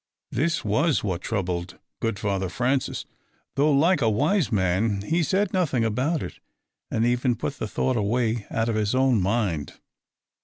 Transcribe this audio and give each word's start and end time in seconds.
_This 0.35 0.65
was 0.65 1.03
what 1.03 1.21
troubled 1.21 1.77
good 1.99 2.17
Father 2.17 2.49
Francis, 2.49 3.05
though, 3.53 3.71
like 3.71 4.01
a 4.01 4.09
wise 4.09 4.51
man, 4.51 5.03
he 5.03 5.21
said 5.21 5.53
nothing 5.53 5.85
about 5.85 6.23
it, 6.23 6.39
and 6.89 7.05
even 7.05 7.35
put 7.35 7.59
the 7.59 7.67
thought 7.67 7.97
away 7.97 8.47
out 8.49 8.67
of 8.67 8.73
his 8.73 8.95
own 8.95 9.21
mind. 9.21 9.73